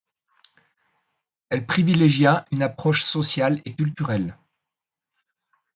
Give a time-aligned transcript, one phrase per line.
[1.49, 4.35] Elle privilégia une approche sociale et culturelle.